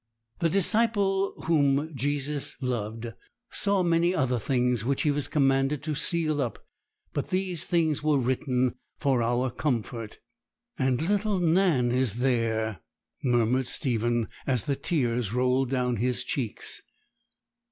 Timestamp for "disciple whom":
0.49-1.91